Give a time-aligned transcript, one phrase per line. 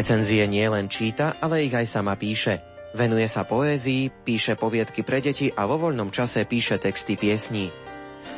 [0.00, 2.64] Recenzie nie len číta, ale ich aj sama píše.
[2.96, 7.68] Venuje sa poézii, píše poviedky pre deti a vo voľnom čase píše texty piesní.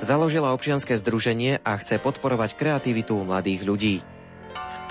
[0.02, 3.96] Založila občianske združenie a chce podporovať kreativitu mladých ľudí.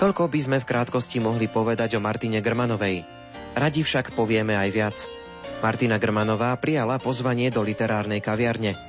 [0.00, 3.04] Toľko by sme v krátkosti mohli povedať o Martine Grmanovej.
[3.52, 4.96] Radi však povieme aj viac.
[5.60, 8.80] Martina Grmanová prijala pozvanie do literárnej kaviarne.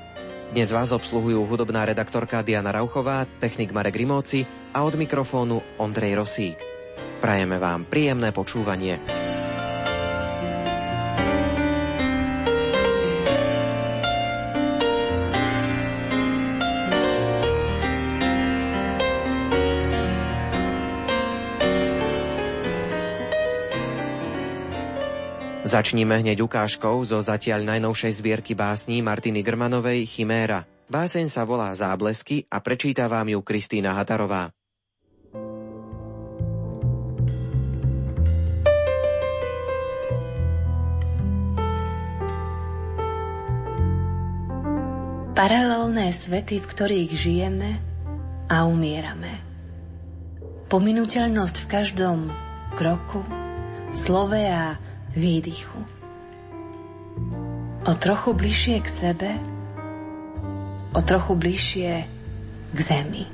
[0.55, 6.71] Dnes vás obsluhujú hudobná redaktorka Diana Rauchová, technik Marek Rimóci a od mikrofónu Ondrej Rosík.
[7.23, 8.99] Prajeme vám príjemné počúvanie.
[25.63, 30.67] Začníme hneď ukážkou zo zatiaľ najnovšej zbierky básní Martiny Grmanovej Chiméra.
[30.91, 34.51] Báseň sa volá Záblesky a prečíta vám ju Kristýna Hatarová.
[45.33, 47.81] Paralelné svety, v ktorých žijeme
[48.45, 49.41] a umierame.
[50.69, 52.29] Pominuteľnosť v každom
[52.77, 53.25] kroku,
[53.89, 54.77] slove a
[55.17, 55.81] výdychu.
[57.81, 59.29] O trochu bližšie k sebe,
[60.93, 61.91] o trochu bližšie
[62.69, 63.25] k zemi.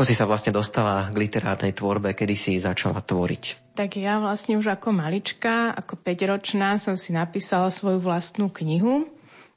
[0.00, 3.76] Ako si sa vlastne dostala k literárnej tvorbe, kedy si začala tvoriť?
[3.76, 9.04] Tak ja vlastne už ako malička, ako 5-ročná som si napísala svoju vlastnú knihu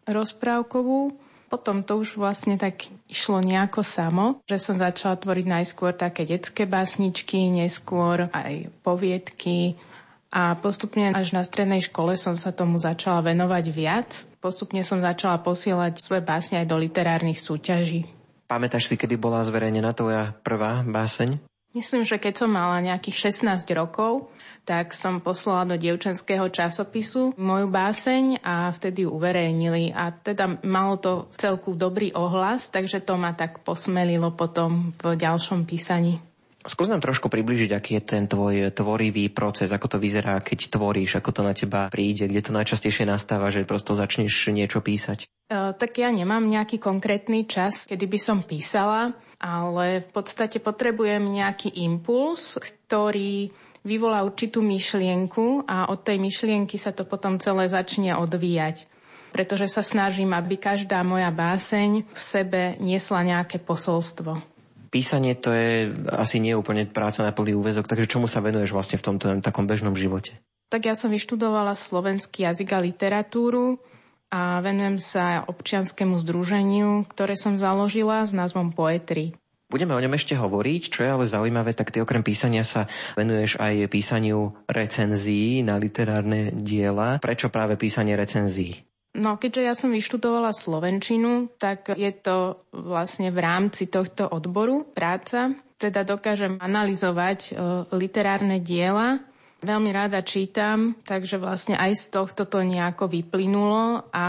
[0.04, 1.16] rozprávkovú.
[1.48, 6.68] Potom to už vlastne tak išlo nejako samo, že som začala tvoriť najskôr také detské
[6.68, 9.80] básničky, neskôr aj poviedky,
[10.28, 14.28] a postupne až na strednej škole som sa tomu začala venovať viac.
[14.44, 18.12] Postupne som začala posielať svoje básne aj do literárnych súťaží.
[18.54, 21.42] Pamätáš si, kedy bola zverejnená tvoja prvá báseň?
[21.74, 24.30] Myslím, že keď som mala nejakých 16 rokov,
[24.62, 29.90] tak som poslala do dievčenského časopisu moju báseň a vtedy ju uverejnili.
[29.90, 35.66] A teda malo to celku dobrý ohlas, takže to ma tak posmelilo potom v ďalšom
[35.66, 36.22] písaní.
[36.64, 41.20] Skús nám trošku približiť, aký je ten tvoj tvorivý proces, ako to vyzerá, keď tvoríš,
[41.20, 45.28] ako to na teba príde, kde to najčastejšie nastáva, že prosto začneš niečo písať.
[45.28, 49.12] E, tak ja nemám nejaký konkrétny čas, kedy by som písala,
[49.44, 53.52] ale v podstate potrebujem nejaký impuls, ktorý
[53.84, 58.88] vyvolá určitú myšlienku a od tej myšlienky sa to potom celé začne odvíjať
[59.34, 64.53] pretože sa snažím, aby každá moja báseň v sebe niesla nejaké posolstvo
[64.94, 69.02] písanie to je asi nie úplne práca na plný úvezok, takže čomu sa venuješ vlastne
[69.02, 70.38] v tomto takom bežnom živote?
[70.70, 73.82] Tak ja som vyštudovala slovenský jazyk a literatúru
[74.30, 79.34] a venujem sa občianskému združeniu, ktoré som založila s názvom Poetry.
[79.74, 82.86] Budeme o ňom ešte hovoriť, čo je ale zaujímavé, tak ty okrem písania sa
[83.18, 87.18] venuješ aj písaniu recenzií na literárne diela.
[87.18, 88.93] Prečo práve písanie recenzií?
[89.14, 95.54] No, keďže ja som vyštudovala Slovenčinu, tak je to vlastne v rámci tohto odboru práca.
[95.78, 97.52] Teda dokážem analyzovať e,
[97.94, 99.22] literárne diela.
[99.64, 104.26] Veľmi rada čítam, takže vlastne aj z tohto to nejako vyplynulo a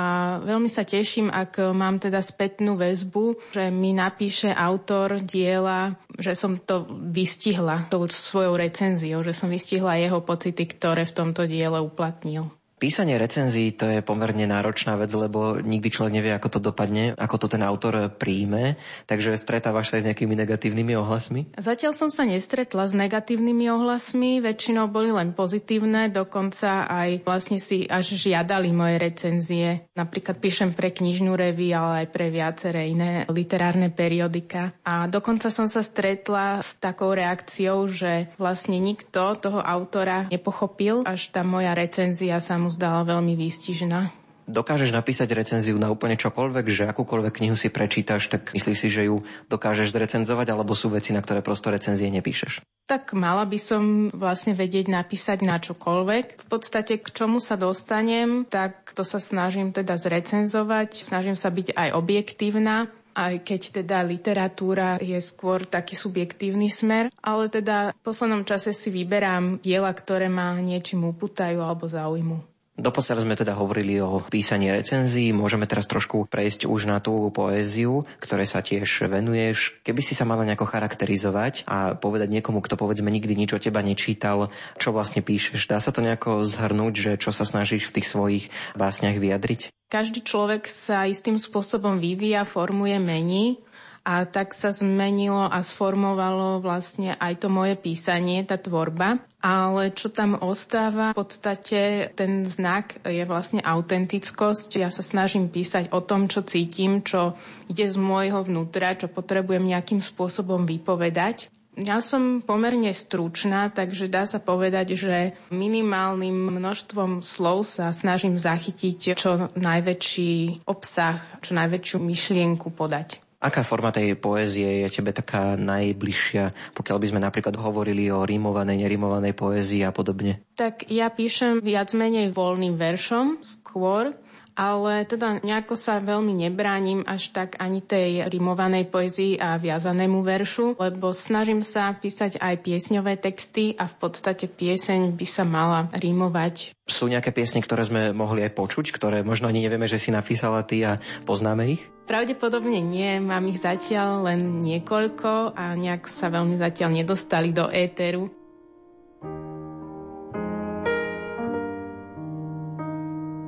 [0.47, 6.55] veľmi sa teším, ak mám teda spätnú väzbu, že mi napíše autor diela, že som
[6.55, 12.47] to vystihla tou svojou recenziou, že som vystihla jeho pocity, ktoré v tomto diele uplatnil.
[12.85, 17.41] Písanie recenzií to je pomerne náročná vec, lebo nikdy človek nevie, ako to dopadne, ako
[17.41, 18.77] to ten autor príjme,
[19.09, 21.57] takže stretávaš sa aj s nejakými negatívnymi ohlasmi?
[21.57, 27.89] Zatiaľ som sa nestretla s negatívnymi ohlasmi, väčšinou boli len pozitívne, dokonca aj vlastne si
[27.89, 29.89] až žiadali moje recenzie.
[29.97, 34.77] Napríklad píšem pre knižnú revy, ale aj pre viaceré iné literárne periodika.
[34.85, 41.33] A dokonca som sa stretla s takou reakciou, že vlastne nikto toho autora nepochopil, až
[41.33, 44.25] tá moja recenzia sa mu zdala veľmi výstižná.
[44.45, 49.09] Dokážeš napísať recenziu na úplne čokoľvek, že akúkoľvek knihu si prečítaš, tak myslíš si, že
[49.09, 52.61] ju dokážeš zrecenzovať, alebo sú veci, na ktoré prosto recenzie nepíšeš?
[52.85, 53.83] Tak mala by som
[54.13, 56.45] vlastne vedieť napísať na čokoľvek.
[56.45, 61.73] V podstate k čomu sa dostanem, tak to sa snažím teda zrecenzovať, snažím sa byť
[61.73, 68.45] aj objektívna, aj keď teda literatúra je skôr taký subjektívny smer, ale teda v poslednom
[68.45, 72.54] čase si vyberám diela, ktoré ma niečím upútajú alebo zaujmu.
[72.75, 78.03] Doposiaľ sme teda hovorili o písaní recenzií, môžeme teraz trošku prejsť už na tú poéziu,
[78.19, 79.79] ktoré sa tiež venuješ.
[79.87, 83.79] Keby si sa mala nejako charakterizovať a povedať niekomu, kto povedzme nikdy nič o teba
[83.79, 88.11] nečítal, čo vlastne píšeš, dá sa to nejako zhrnúť, že čo sa snažíš v tých
[88.11, 88.45] svojich
[88.75, 89.71] básniach vyjadriť?
[89.87, 93.63] Každý človek sa istým spôsobom vyvíja, formuje, mení
[94.05, 99.25] a tak sa zmenilo a sformovalo vlastne aj to moje písanie, tá tvorba.
[99.41, 104.81] Ale čo tam ostáva, v podstate ten znak je vlastne autentickosť.
[104.81, 107.37] Ja sa snažím písať o tom, čo cítim, čo
[107.69, 111.49] ide z môjho vnútra, čo potrebujem nejakým spôsobom vypovedať.
[111.75, 119.19] Ja som pomerne stručná, takže dá sa povedať, že minimálnym množstvom slov sa snažím zachytiť
[119.19, 123.24] čo najväčší obsah, čo najväčšiu myšlienku podať.
[123.45, 128.89] Aká forma tej poézie je tebe taká najbližšia, pokiaľ by sme napríklad hovorili o rímovanej,
[128.89, 130.41] nerímovanej poézii a podobne?
[130.57, 134.17] Tak ja píšem viac menej voľným veršom skôr,
[134.55, 140.79] ale teda nejako sa veľmi nebránim až tak ani tej rimovanej poezii a viazanému veršu,
[140.79, 146.75] lebo snažím sa písať aj piesňové texty a v podstate pieseň by sa mala rimovať.
[146.87, 150.63] Sú nejaké piesne, ktoré sme mohli aj počuť, ktoré možno ani nevieme, že si napísala
[150.63, 151.83] ty a poznáme ich?
[152.05, 158.29] Pravdepodobne nie, mám ich zatiaľ len niekoľko a nejak sa veľmi zatiaľ nedostali do éteru.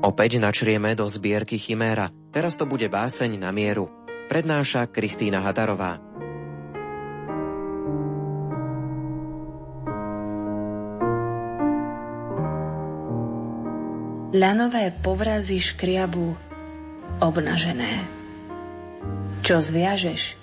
[0.04, 2.12] Opäť načrieme do zbierky Chiméra.
[2.28, 3.88] Teraz to bude báseň na mieru.
[4.28, 6.02] Prednáša Kristýna Hatarová.
[14.36, 16.36] Lanové povrazy škriabu
[17.22, 18.04] obnažené.
[19.40, 20.36] Čo zviažeš,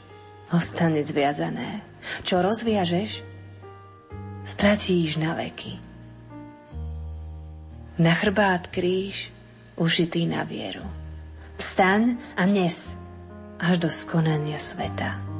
[0.50, 1.84] ostane zviazané.
[2.26, 3.22] Čo rozviažeš,
[4.48, 5.78] stratíš na veky.
[8.00, 9.33] Na chrbát kríž
[9.76, 10.86] ušitý na vieru.
[11.58, 12.92] Vstaň a nes
[13.60, 15.33] až do skonania sveta.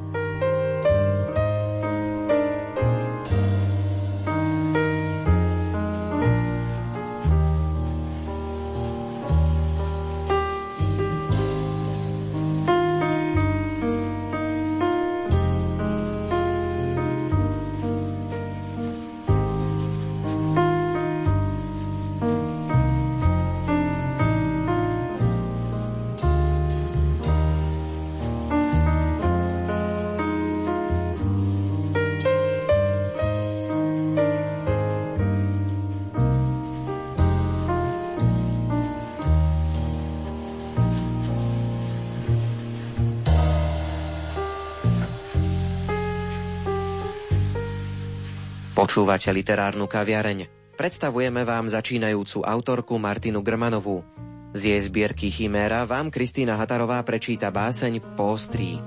[48.94, 50.70] Počúvate literárnu kaviareň.
[50.78, 54.06] Predstavujeme vám začínajúcu autorku Martinu Grmanovú.
[54.54, 58.78] Z jej zbierky Chiméra vám Kristýna Hatarová prečíta báseň Póstrí.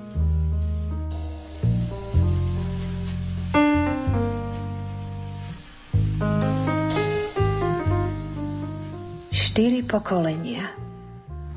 [9.28, 10.72] Štyri pokolenia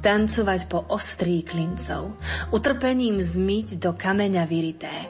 [0.04, 2.20] tancovať po ostrý klincov,
[2.52, 5.08] utrpením zmyť do kameňa vyrité,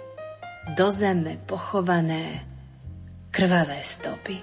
[0.78, 2.51] do zeme pochované
[3.32, 4.38] krvavé stopy.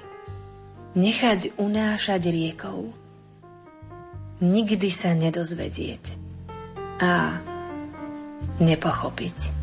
[0.96, 2.90] Nechať unášať riekou.
[4.40, 6.16] Nikdy sa nedozvedieť
[6.98, 7.38] a
[8.58, 9.57] nepochopiť.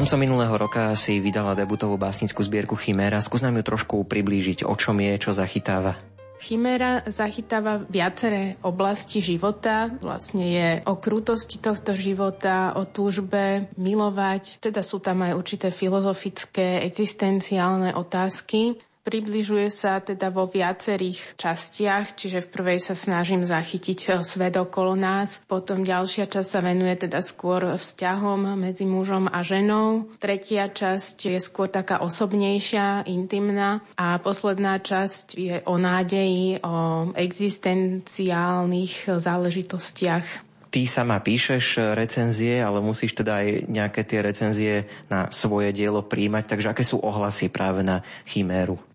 [0.00, 3.20] Koncom minulého roka si vydala debutovú básnickú zbierku Chiméra.
[3.20, 6.00] Skús nám ju trošku priblížiť, o čom je, čo zachytáva.
[6.40, 9.92] Chiméra zachytáva viaceré oblasti života.
[10.00, 14.64] Vlastne je o krutosti tohto života, o túžbe milovať.
[14.64, 18.80] Teda sú tam aj určité filozofické, existenciálne otázky.
[19.00, 24.92] Približuje sa teda vo viacerých častiach, čiže v prvej sa snažím zachytiť eh, svet okolo
[24.92, 31.32] nás, potom ďalšia časť sa venuje teda skôr vzťahom medzi mužom a ženou, tretia časť
[31.32, 40.44] je skôr taká osobnejšia, intimná a posledná časť je o nádeji, o existenciálnych záležitostiach.
[40.70, 44.74] Ty sama píšeš recenzie, ale musíš teda aj nejaké tie recenzie
[45.08, 48.89] na svoje dielo príjmať, takže aké sú ohlasy práve na chiméru?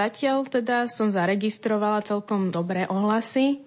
[0.00, 3.60] Zatiaľ teda som zaregistrovala celkom dobré ohlasy,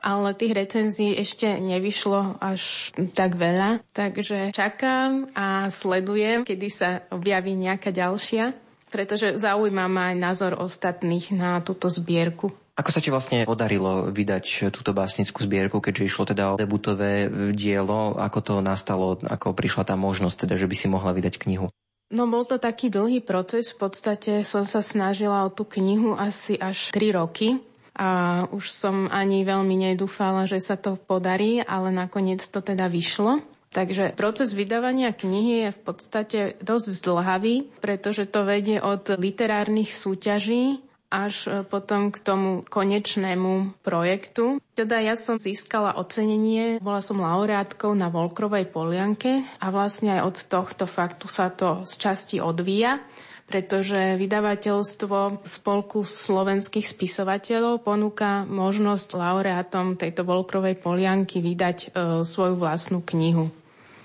[0.00, 7.52] ale tých recenzií ešte nevyšlo až tak veľa, takže čakám a sledujem, kedy sa objaví
[7.52, 8.56] nejaká ďalšia,
[8.88, 12.48] pretože zaujíma ma aj názor ostatných na túto zbierku.
[12.80, 18.16] Ako sa ti vlastne podarilo vydať túto básnickú zbierku, keďže išlo teda o debutové dielo?
[18.16, 21.68] Ako to nastalo, ako prišla tá možnosť, teda, že by si mohla vydať knihu?
[22.14, 26.54] No bol to taký dlhý proces, v podstate som sa snažila o tú knihu asi
[26.54, 27.58] až 3 roky
[27.98, 33.42] a už som ani veľmi nedúfala, že sa to podarí, ale nakoniec to teda vyšlo.
[33.74, 40.78] Takže proces vydávania knihy je v podstate dosť zdlhavý, pretože to vedie od literárnych súťaží
[41.14, 44.58] až e, potom k tomu konečnému projektu.
[44.74, 50.36] Teda ja som získala ocenenie, bola som laureátkou na Volkrovej polianke a vlastne aj od
[50.50, 52.98] tohto faktu sa to z časti odvíja
[53.44, 61.86] pretože vydavateľstvo Spolku slovenských spisovateľov ponúka možnosť laureátom tejto Volkrovej polianky vydať e,
[62.24, 63.52] svoju vlastnú knihu.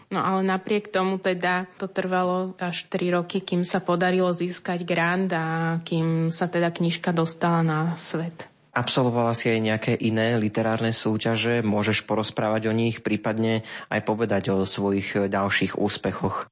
[0.09, 5.29] No ale napriek tomu teda to trvalo až 3 roky, kým sa podarilo získať grant
[5.37, 8.49] a kým sa teda knižka dostala na svet.
[8.73, 14.65] Absolvovala si aj nejaké iné literárne súťaže, môžeš porozprávať o nich, prípadne aj povedať o
[14.65, 16.49] svojich ďalších úspechoch.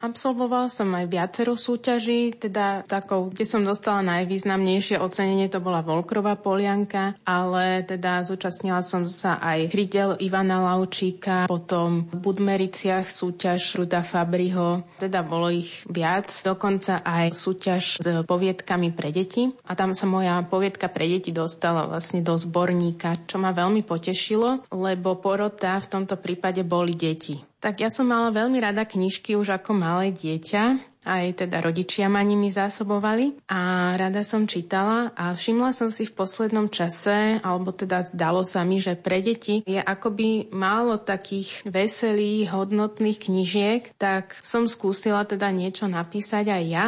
[0.00, 6.40] Absolvoval som aj viacero súťaží, teda takou, kde som dostala najvýznamnejšie ocenenie, to bola Volkrová
[6.40, 14.00] polianka, ale teda zúčastnila som sa aj Krydel Ivana Laučíka, potom v Budmericiach súťaž Ruda
[14.00, 20.08] Fabriho, teda bolo ich viac, dokonca aj súťaž s poviedkami pre deti a tam sa
[20.08, 25.90] moja poviedka pre deti dostala vlastne do zborníka, čo ma veľmi potešilo, lebo porota v
[25.92, 27.49] tomto prípade boli deti.
[27.60, 32.24] Tak ja som mala veľmi rada knižky už ako malé dieťa, aj teda rodičia ma
[32.24, 33.36] nimi zásobovali.
[33.52, 38.64] A rada som čítala a všimla som si v poslednom čase, alebo teda zdalo sa
[38.64, 45.52] mi, že pre deti je akoby málo takých veselých, hodnotných knižiek, tak som skúsila teda
[45.52, 46.86] niečo napísať aj ja.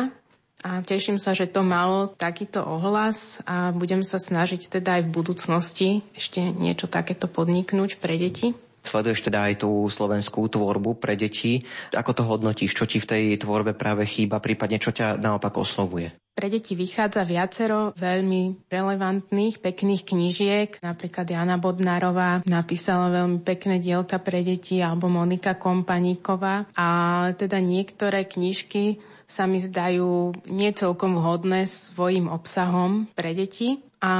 [0.62, 5.14] A teším sa, že to malo takýto ohlas a budem sa snažiť teda aj v
[5.20, 8.54] budúcnosti ešte niečo takéto podniknúť pre deti.
[8.82, 11.62] Sleduješ teda aj tú slovenskú tvorbu pre deti.
[11.94, 12.74] Ako to hodnotíš?
[12.74, 16.10] Čo ti v tej tvorbe práve chýba, prípadne čo ťa naopak oslovuje?
[16.32, 20.70] Pre deti vychádza viacero veľmi relevantných, pekných knižiek.
[20.80, 26.72] Napríklad Jana Bodnárová napísala veľmi pekné dielka pre deti, alebo Monika Kompaníková.
[26.72, 26.88] A
[27.36, 28.96] teda niektoré knižky
[29.28, 33.80] sa mi zdajú nie celkom vhodné svojim obsahom pre deti.
[34.02, 34.12] A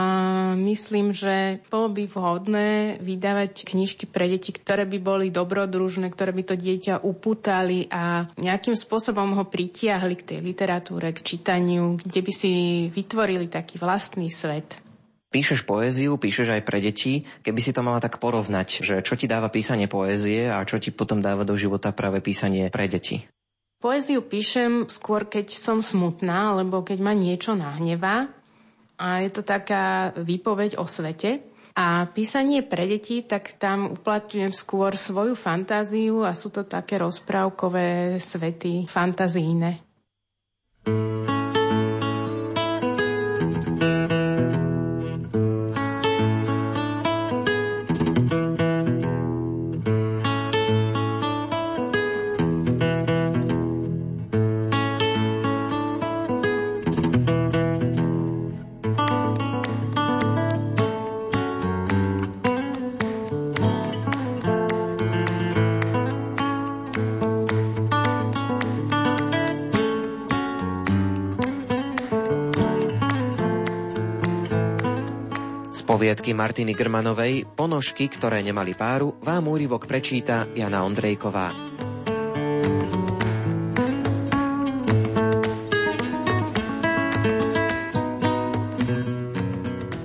[0.54, 2.68] myslím, že bolo by vhodné
[3.02, 8.78] vydávať knižky pre deti, ktoré by boli dobrodružné, ktoré by to dieťa upútali a nejakým
[8.78, 12.52] spôsobom ho pritiahli k tej literatúre, k čítaniu, kde by si
[12.94, 14.78] vytvorili taký vlastný svet.
[15.34, 17.26] Píšeš poéziu, píšeš aj pre deti.
[17.42, 20.94] Keby si to mala tak porovnať, že čo ti dáva písanie poézie a čo ti
[20.94, 23.26] potom dáva do života práve písanie pre deti?
[23.82, 28.30] Poéziu píšem skôr, keď som smutná, alebo keď ma niečo nahnevá
[28.98, 31.52] a je to taká výpoveď o svete.
[31.72, 38.20] A písanie pre deti, tak tam uplatňujem skôr svoju fantáziu a sú to také rozprávkové
[38.20, 39.91] svety fantazíne.
[76.02, 81.54] Poviedky Martiny Grmanovej Ponožky, ktoré nemali páru vám úryvok prečíta Jana Ondrejková.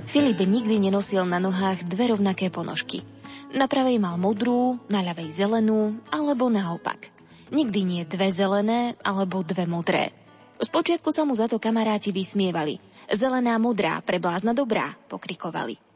[0.06, 3.02] Filip nikdy nenosil na nohách dve rovnaké ponožky.
[3.50, 7.10] Na pravej mal modrú, na ľavej zelenú, alebo naopak.
[7.50, 10.14] Nikdy nie dve zelené, alebo dve modré.
[10.62, 12.78] Spočiatku sa mu za to kamaráti vysmievali.
[13.10, 15.87] Zelená modrá, pre blázna dobrá, pokrikovali.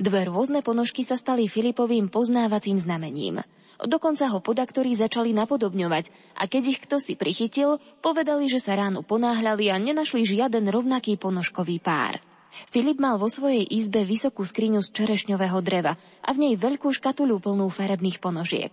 [0.00, 3.44] Dve rôzne ponožky sa stali Filipovým poznávacím znamením.
[3.82, 9.02] Dokonca ho podaktorí začali napodobňovať a keď ich kto si prichytil, povedali, že sa ráno
[9.02, 12.22] ponáhľali a nenašli žiaden rovnaký ponožkový pár.
[12.68, 17.40] Filip mal vo svojej izbe vysokú skriňu z čerešňového dreva a v nej veľkú škatuľu
[17.42, 18.70] plnú farebných ponožiek.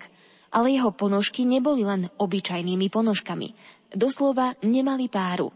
[0.51, 3.55] Ale jeho ponožky neboli len obyčajnými ponožkami.
[3.95, 5.49] Doslova nemali páru.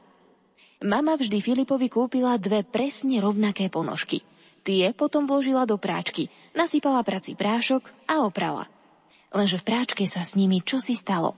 [0.83, 4.24] Mama vždy Filipovi kúpila dve presne rovnaké ponožky–
[4.63, 8.72] Tie potom vložila do práčky, nasypala prací prášok a oprala.
[9.36, 11.36] Lenže v práčke sa s nimi čosi stalo.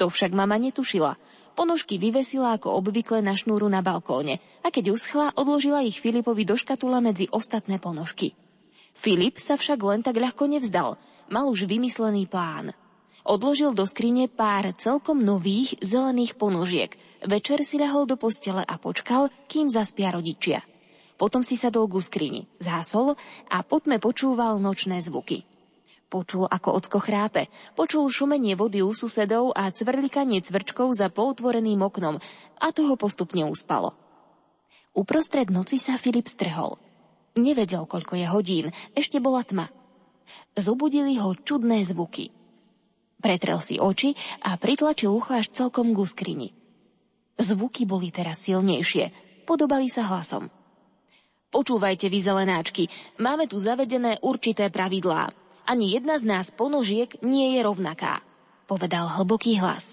[0.00, 1.20] To však mama netušila.
[1.52, 6.56] Ponožky vyvesila ako obvykle na šnúru na balkóne a keď uschla, odložila ich Filipovi do
[6.56, 8.32] škatula medzi ostatné ponožky.
[8.96, 10.96] Filip sa však len tak ľahko nevzdal.
[11.28, 12.72] Mal už vymyslený plán.
[13.22, 16.96] Odložil do skrine pár celkom nových zelených ponožiek.
[17.20, 20.64] Večer si ľahol do postele a počkal, kým zaspia rodičia.
[21.22, 23.14] Potom si sadol ku skrini, zhasol
[23.46, 25.46] a potme počúval nočné zvuky.
[26.10, 27.46] Počul, ako ocko chrápe,
[27.78, 32.18] počul šumenie vody u susedov a cvrlikanie cvrčkov za poutvoreným oknom
[32.58, 33.94] a toho postupne uspalo.
[34.98, 36.74] Uprostred noci sa Filip strhol.
[37.38, 38.66] Nevedel, koľko je hodín,
[38.98, 39.70] ešte bola tma.
[40.58, 42.34] Zobudili ho čudné zvuky.
[43.22, 46.50] Pretrel si oči a pritlačil ucho až celkom ku skrini.
[47.38, 49.14] Zvuky boli teraz silnejšie,
[49.46, 50.50] podobali sa hlasom.
[51.52, 52.88] Počúvajte vy zelenáčky,
[53.20, 55.28] máme tu zavedené určité pravidlá.
[55.68, 58.24] Ani jedna z nás ponožiek nie je rovnaká,
[58.64, 59.92] povedal hlboký hlas.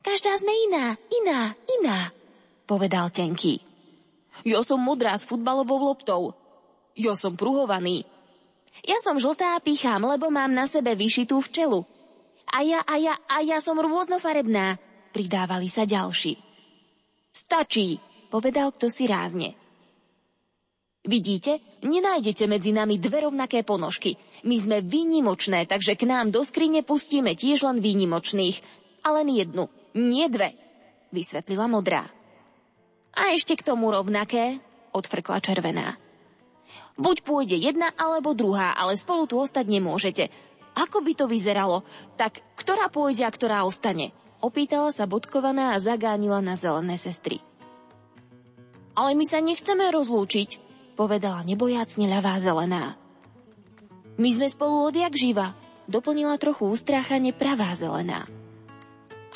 [0.00, 1.40] Každá sme iná, iná,
[1.78, 1.98] iná,
[2.64, 3.60] povedal tenký.
[4.48, 6.32] Ja som modrá s futbalovou loptou.
[6.96, 8.08] Ja som pruhovaný.
[8.88, 11.84] Ja som žltá a pichám, lebo mám na sebe vyšitú včelu.
[12.48, 14.80] A ja, a ja, a ja som rôznofarebná,
[15.12, 16.40] pridávali sa ďalší.
[17.36, 18.00] Stačí,
[18.32, 19.67] povedal kto si rázne.
[21.06, 24.18] Vidíte, nenájdete medzi nami dve rovnaké ponožky.
[24.42, 28.58] My sme výnimočné, takže k nám do skrine pustíme tiež len výnimočných.
[29.06, 30.58] A len jednu, nie dve,
[31.14, 32.10] vysvetlila modrá.
[33.14, 34.58] A ešte k tomu rovnaké,
[34.90, 35.94] odfrkla červená.
[36.98, 40.34] Buď pôjde jedna alebo druhá, ale spolu tu ostať nemôžete.
[40.74, 41.86] Ako by to vyzeralo?
[42.18, 44.10] Tak ktorá pôjde a ktorá ostane?
[44.42, 47.42] Opýtala sa bodkovaná a zagánila na zelené sestry.
[48.98, 50.67] Ale my sa nechceme rozlúčiť,
[50.98, 52.98] povedala nebojácne ľavá zelená.
[54.18, 55.54] My sme spolu odjak živa,
[55.86, 58.26] doplnila trochu ustráchane pravá zelená.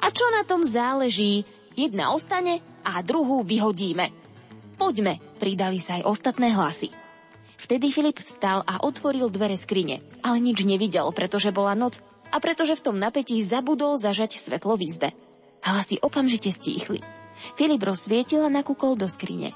[0.02, 1.46] A čo na tom záleží?
[1.78, 4.10] Jedna ostane a druhú vyhodíme.
[4.74, 6.90] Poďme, pridali sa aj ostatné hlasy.
[7.54, 12.02] Vtedy Filip vstal a otvoril dvere skrine, ale nič nevidel, pretože bola noc
[12.34, 15.08] a pretože v tom napätí zabudol zažať svetlo v izbe.
[15.62, 16.98] Hlasy okamžite stíchli.
[17.54, 19.54] Filip rozsvietil a nakúkol do skrine.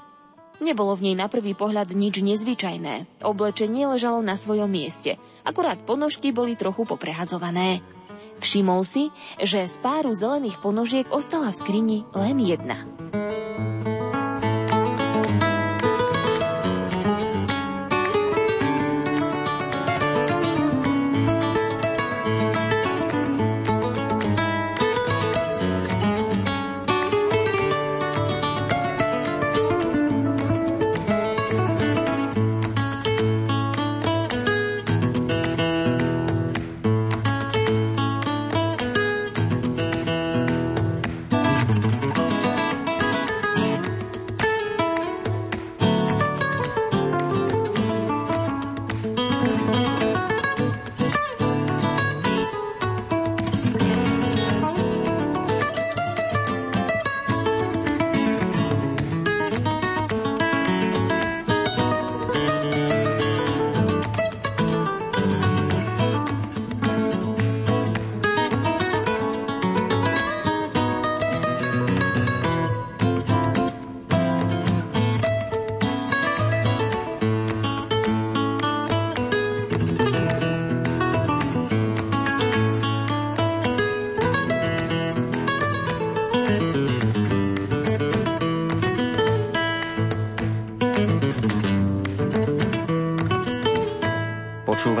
[0.57, 3.21] Nebolo v nej na prvý pohľad nič nezvyčajné.
[3.21, 7.85] Oblečenie ležalo na svojom mieste, akurát ponožky boli trochu poprehadzované.
[8.41, 9.09] Všimol si,
[9.41, 12.77] že z páru zelených ponožiek ostala v skrini len jedna.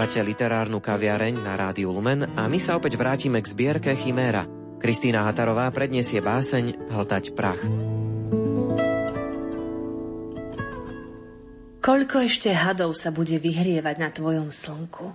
[0.07, 4.47] Počúvate literárnu kaviareň na Rádiu Lumen a my sa opäť vrátime k zbierke Chiméra.
[4.79, 7.59] Kristýna Hatarová predniesie báseň Hltať prach.
[11.83, 15.11] Koľko ešte hadov sa bude vyhrievať na tvojom slnku?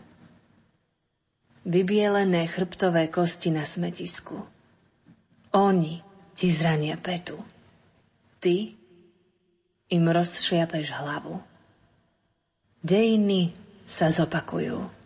[1.64, 4.44] Vybielené chrbtové kosti na smetisku.
[5.56, 6.04] Oni
[6.36, 7.40] ti zrania petu.
[8.44, 8.76] Ty
[9.88, 11.40] im rozšliapeš hlavu.
[12.84, 13.61] Dejiny
[13.92, 15.01] sa zopakujú.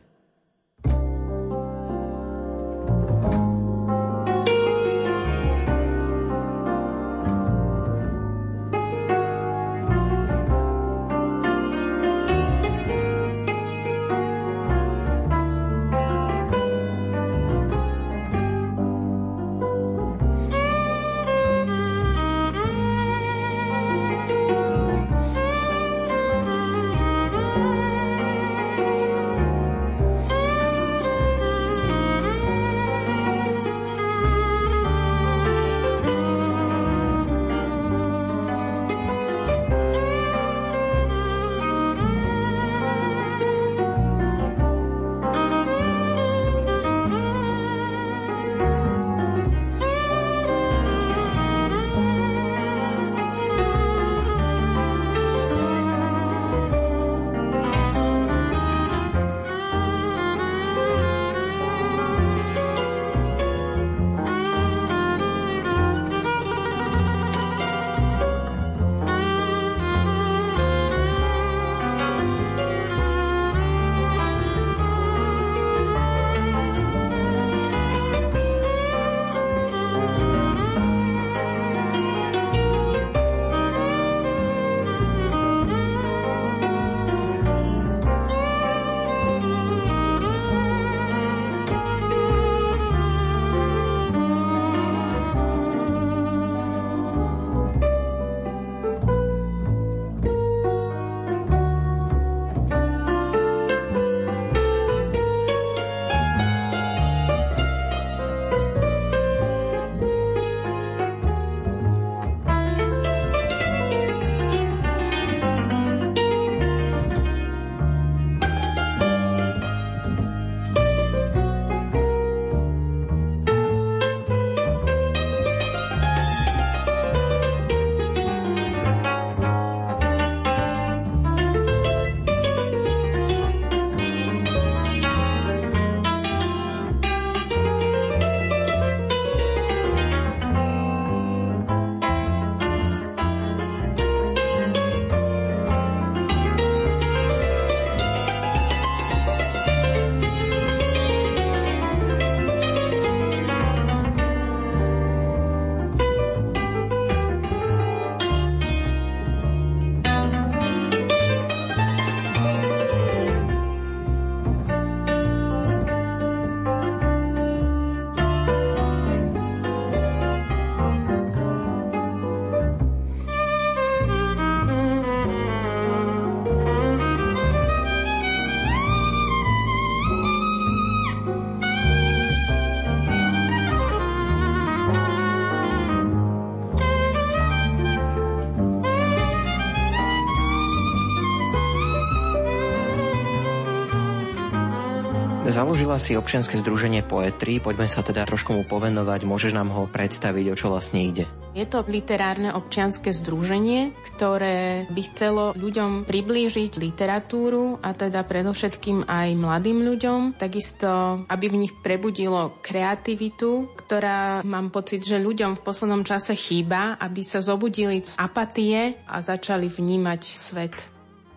[195.66, 200.54] Založila si občianske združenie Poetry, poďme sa teda trošku mu povenovať, môžeš nám ho predstaviť,
[200.54, 201.26] o čo vlastne ide?
[201.58, 209.28] Je to literárne občianske združenie, ktoré by chcelo ľuďom priblížiť literatúru a teda predovšetkým aj
[209.34, 210.38] mladým ľuďom.
[210.38, 216.94] Takisto, aby v nich prebudilo kreativitu, ktorá mám pocit, že ľuďom v poslednom čase chýba,
[217.02, 220.94] aby sa zobudili z apatie a začali vnímať svet.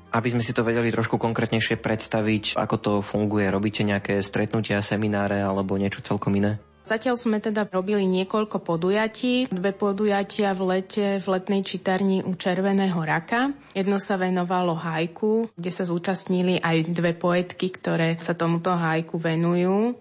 [0.10, 5.38] Aby sme si to vedeli trošku konkrétnejšie predstaviť, ako to funguje, robíte nejaké stretnutia, semináre
[5.38, 6.58] alebo niečo celkom iné?
[6.90, 9.54] Zatiaľ sme teda robili niekoľko podujatí.
[9.54, 13.54] Dve podujatia v lete v letnej čitárni u Červeného raka.
[13.78, 19.94] Jedno sa venovalo hajku, kde sa zúčastnili aj dve poetky, ktoré sa tomuto hajku venujú.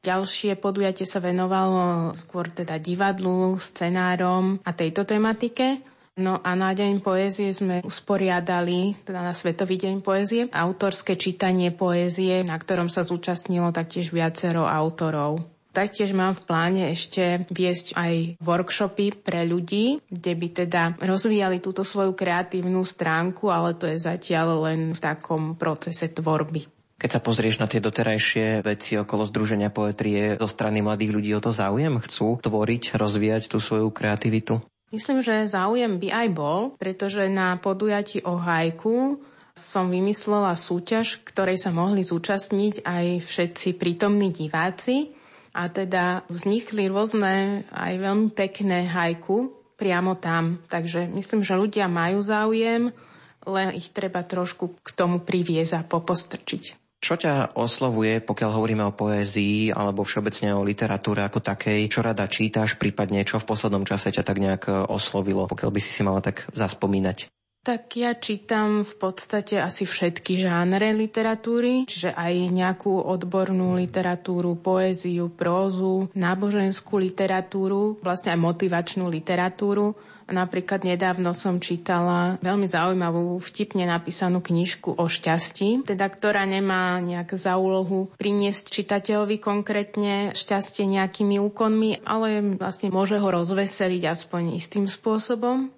[0.00, 5.84] Ďalšie podujatie sa venovalo skôr teda divadlu, scenárom a tejto tematike.
[6.14, 12.46] No a na Deň poézie sme usporiadali, teda na Svetový deň poézie, autorské čítanie poézie,
[12.46, 15.42] na ktorom sa zúčastnilo taktiež viacero autorov.
[15.74, 21.82] Taktiež mám v pláne ešte viesť aj workshopy pre ľudí, kde by teda rozvíjali túto
[21.82, 26.70] svoju kreatívnu stránku, ale to je zatiaľ len v takom procese tvorby.
[26.94, 31.42] Keď sa pozrieš na tie doterajšie veci okolo Združenia poetrie, zo strany mladých ľudí o
[31.42, 31.98] to záujem?
[31.98, 34.62] Chcú tvoriť, rozvíjať tú svoju kreativitu?
[34.92, 39.22] Myslím, že záujem by aj bol, pretože na podujatí o hajku
[39.54, 45.14] som vymyslela súťaž, ktorej sa mohli zúčastniť aj všetci prítomní diváci.
[45.54, 50.58] A teda vznikli rôzne aj veľmi pekné hajku priamo tam.
[50.66, 52.90] Takže myslím, že ľudia majú záujem,
[53.46, 56.83] len ich treba trošku k tomu priviesť a popostrčiť.
[57.04, 61.92] Čo ťa oslovuje, pokiaľ hovoríme o poézii alebo všeobecne o literatúre ako takej?
[61.92, 65.92] Čo rada čítaš, prípadne čo v poslednom čase ťa tak nejak oslovilo, pokiaľ by si
[65.92, 67.28] si mala tak zaspomínať?
[67.64, 75.32] Tak ja čítam v podstate asi všetky žánre literatúry, čiže aj nejakú odbornú literatúru, poéziu,
[75.32, 79.96] prózu, náboženskú literatúru, vlastne aj motivačnú literatúru.
[80.24, 87.36] Napríklad nedávno som čítala veľmi zaujímavú, vtipne napísanú knižku o šťastí, teda ktorá nemá nejak
[87.36, 94.88] za úlohu priniesť čitateľovi konkrétne šťastie nejakými úkonmi, ale vlastne môže ho rozveseliť aspoň istým
[94.88, 95.68] spôsobom.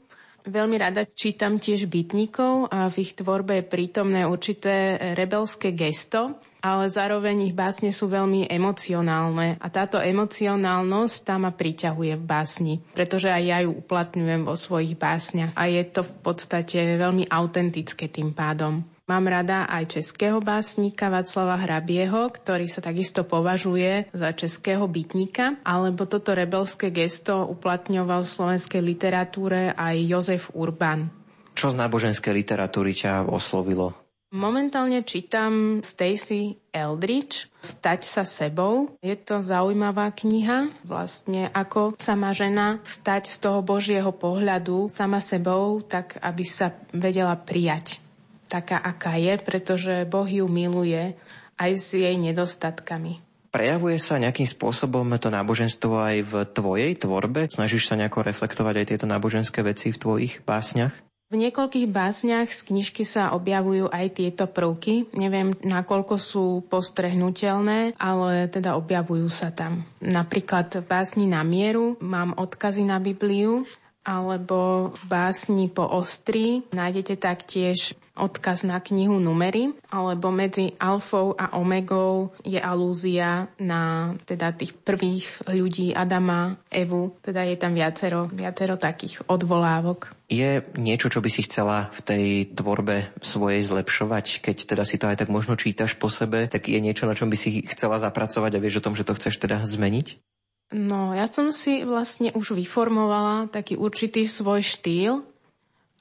[0.46, 6.90] Veľmi rada čítam tiež bytníkov a v ich tvorbe je prítomné určité rebelské gesto, ale
[6.90, 13.31] zároveň ich básne sú veľmi emocionálne a táto emocionálnosť tá ma priťahuje v básni, pretože
[13.31, 18.35] aj ja ju uplatňujem vo svojich básniach a je to v podstate veľmi autentické tým
[18.35, 18.83] pádom.
[19.07, 26.11] Mám rada aj českého básnika Václava Hrabieho, ktorý sa takisto považuje za českého bytníka, alebo
[26.11, 31.07] toto rebelské gesto uplatňoval v slovenskej literatúre aj Jozef Urban.
[31.55, 34.06] Čo z náboženskej literatúry ťa oslovilo?
[34.35, 38.99] Momentálne čítam Stacy Eldridge Stať sa sebou.
[38.99, 45.23] Je to zaujímavá kniha, vlastne ako sa má žena stať z toho Božieho pohľadu sama
[45.23, 48.03] sebou, tak aby sa vedela prijať
[48.47, 51.15] taká, aká je, pretože Boh ju miluje
[51.59, 53.23] aj s jej nedostatkami.
[53.55, 57.49] Prejavuje sa nejakým spôsobom to náboženstvo aj v tvojej tvorbe?
[57.49, 61.06] Snažíš sa nejako reflektovať aj tieto náboženské veci v tvojich básniach?
[61.27, 65.11] V niekoľkých básniach z knižky sa objavujú aj tieto prvky.
[65.11, 69.83] Neviem, nakoľko sú postrehnutelné, ale teda objavujú sa tam.
[69.99, 73.67] Napríklad v básni na mieru mám odkazy na Bibliu,
[74.07, 81.53] alebo v básni po ostri nájdete taktiež odkaz na knihu Numery, alebo medzi alfou a
[81.61, 88.81] omegou je alúzia na teda tých prvých ľudí Adama, Evu, teda je tam viacero, viacero
[88.81, 90.16] takých odvolávok.
[90.33, 92.25] Je niečo, čo by si chcela v tej
[92.57, 96.81] tvorbe svojej zlepšovať, keď teda si to aj tak možno čítaš po sebe, tak je
[96.83, 99.62] niečo, na čom by si chcela zapracovať a vieš o tom, že to chceš teda
[99.62, 100.36] zmeniť?
[100.74, 105.22] No, ja som si vlastne už vyformovala taký určitý svoj štýl,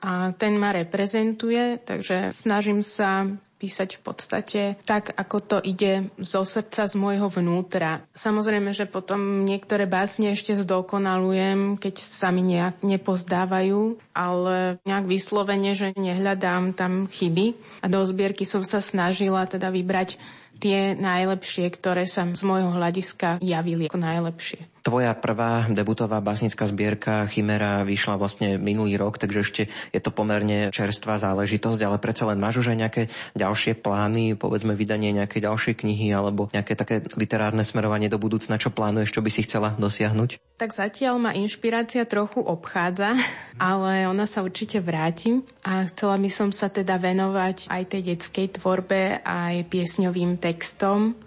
[0.06, 3.26] a ten ma reprezentuje, takže snažím sa
[3.56, 8.06] písať v podstate tak, ako to ide zo srdca, z môjho vnútra.
[8.14, 15.74] Samozrejme, že potom niektoré básne ešte zdokonalujem, keď sa mi nejak nepozdávajú, ale nejak vyslovene,
[15.74, 17.58] že nehľadám tam chyby.
[17.82, 20.20] A do zbierky som sa snažila teda vybrať
[20.60, 24.62] tie najlepšie, ktoré sa z môjho hľadiska javili ako najlepšie.
[24.86, 30.70] Tvoja prvá debutová básnická zbierka Chimera vyšla vlastne minulý rok, takže ešte je to pomerne
[30.70, 33.02] čerstvá záležitosť, ale predsa len máš už aj nejaké
[33.34, 38.70] ďalšie plány, povedzme vydanie nejakej ďalšej knihy alebo nejaké také literárne smerovanie do budúcna, čo
[38.70, 40.45] plánuješ, čo by si chcela dosiahnuť?
[40.56, 43.20] Tak zatiaľ ma inšpirácia trochu obchádza,
[43.60, 48.48] ale ona sa určite vráti a chcela by som sa teda venovať aj tej detskej
[48.56, 51.20] tvorbe, aj piesňovým textom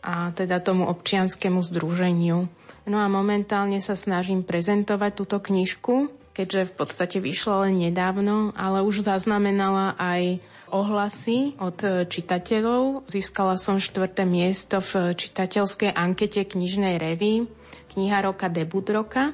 [0.00, 2.48] a teda tomu občianskému združeniu.
[2.88, 8.80] No a momentálne sa snažím prezentovať túto knižku, keďže v podstate vyšla len nedávno, ale
[8.80, 10.40] už zaznamenala aj
[10.72, 13.04] ohlasy od čitateľov.
[13.04, 17.52] Získala som štvrté miesto v čitateľskej ankete knižnej revy
[17.96, 19.32] Kniha roka, debut roka.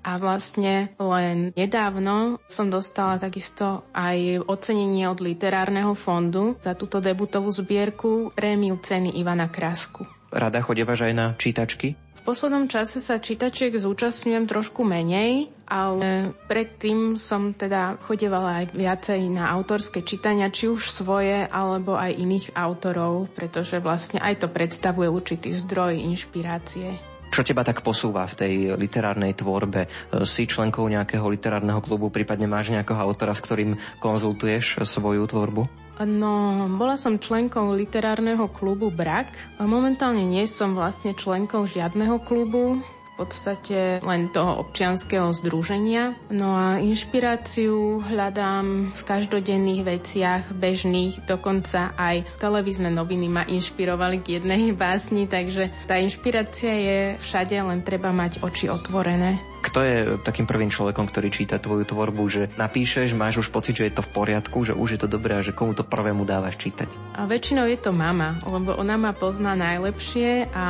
[0.00, 7.52] A vlastne len nedávno som dostala takisto aj ocenenie od Literárneho fondu za túto debutovú
[7.52, 10.08] zbierku prémiu ceny Ivana Krasku.
[10.30, 11.98] Rada chodievaš aj na čítačky?
[12.20, 19.20] V poslednom čase sa čítačiek zúčastňujem trošku menej, ale predtým som teda chodevala aj viacej
[19.32, 25.08] na autorské čítania, či už svoje, alebo aj iných autorov, pretože vlastne aj to predstavuje
[25.08, 27.10] určitý zdroj inšpirácie.
[27.30, 29.86] Čo teba tak posúva v tej literárnej tvorbe?
[30.26, 35.62] Si členkou nejakého literárneho klubu, prípadne máš nejakého autora, s ktorým konzultuješ svoju tvorbu?
[36.00, 39.30] No, bola som členkou literárneho klubu Brak.
[39.62, 42.82] Momentálne nie som vlastne členkou žiadneho klubu
[43.20, 46.16] podstate len toho občianského združenia.
[46.32, 54.40] No a inšpiráciu hľadám v každodenných veciach, bežných, dokonca aj televízne noviny ma inšpirovali k
[54.40, 59.49] jednej básni, takže tá inšpirácia je všade, len treba mať oči otvorené.
[59.60, 63.86] Kto je takým prvým človekom, ktorý číta tvoju tvorbu, že napíšeš, máš už pocit, že
[63.88, 66.56] je to v poriadku, že už je to dobré a že komu to prvému dávaš
[66.56, 66.88] čítať?
[67.16, 70.66] A väčšinou je to mama, lebo ona ma pozná najlepšie a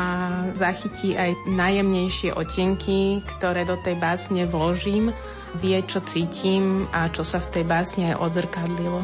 [0.59, 5.15] zachytí aj najjemnejšie otienky, ktoré do tej básne vložím,
[5.59, 9.03] vie, čo cítim a čo sa v tej básne aj odzrkadlilo.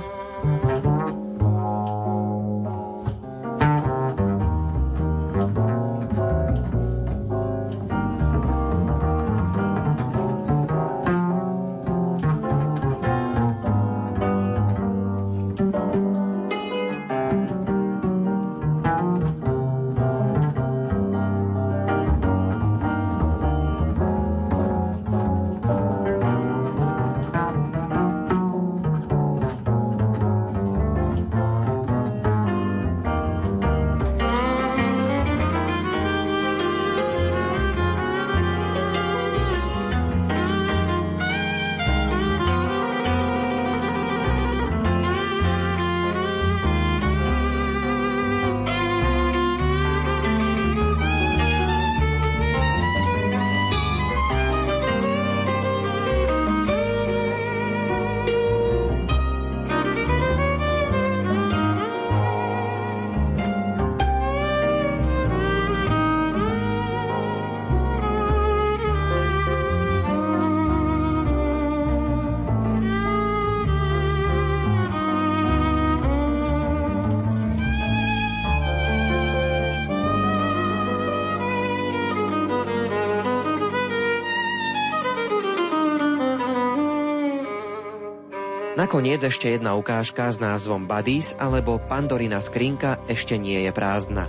[88.77, 94.29] Nakoniec ešte jedna ukážka s názvom Buddies alebo Pandorina skrinka ešte nie je prázdna.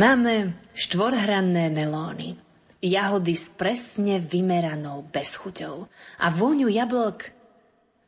[0.00, 2.40] Máme štvorhranné melóny,
[2.80, 5.84] jahody s presne vymeranou bezchuťou
[6.16, 7.36] a vôňu jablk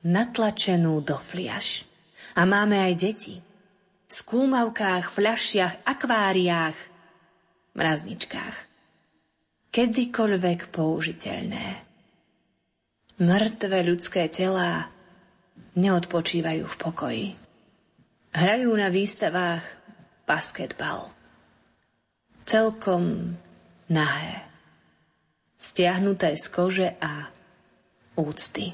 [0.01, 1.85] natlačenú do fliaž.
[2.33, 3.37] A máme aj deti.
[4.09, 6.79] V skúmavkách, fľašiach, akváriách,
[7.77, 8.65] mrazničkách
[9.77, 11.85] kedykoľvek použiteľné.
[13.21, 14.89] Mŕtve ľudské telá
[15.77, 17.27] neodpočívajú v pokoji.
[18.33, 19.61] Hrajú na výstavách
[20.25, 21.12] basketbal.
[22.49, 23.37] Celkom
[23.93, 24.49] nahé.
[25.61, 27.29] Stiahnuté z kože a
[28.17, 28.73] úcty.